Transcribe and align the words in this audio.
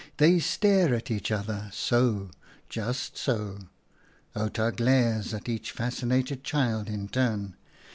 They 0.17 0.39
stare 0.39 0.95
at 0.95 1.11
each 1.11 1.29
other— 1.31 1.69
so— 1.71 2.31
just 2.69 3.17
so 3.17 3.59
—"Outa 4.35 4.73
glares 4.75 5.31
at 5.31 5.47
each 5.47 5.69
fascinated 5.73 6.43
child 6.43 6.89
in 6.89 7.07
turn. 7.07 7.55